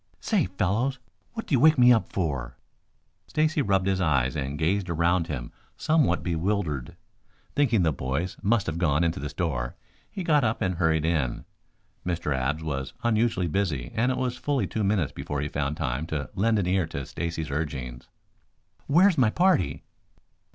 [0.19, 0.97] "Say, fellows,
[1.33, 2.57] what do you want to wake me up for"
[3.27, 6.95] Stacy rubbed his eyes and gazed around him somewhat bewildered.
[7.53, 9.75] Thinking the boys must have gone into the store,
[10.09, 11.45] he got up and hurried in.
[12.03, 12.35] Mr.
[12.35, 16.31] Abs was unusually busy and it was fully two minutes before he found time to
[16.33, 18.07] lend an ear to Stacy's urgings.
[18.87, 19.83] "Where's my party?"